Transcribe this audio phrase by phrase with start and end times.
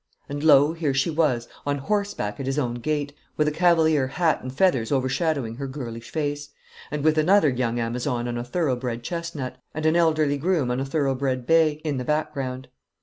[0.27, 4.41] And lo, here she was, on horseback at his own gate; with a cavalier hat
[4.41, 6.49] and feathers overshadowing her girlish face;
[6.89, 10.79] and with another young Amazon on a thorough bred chestnut, and an elderly groom on
[10.79, 12.67] a thorough bred bay, in the background.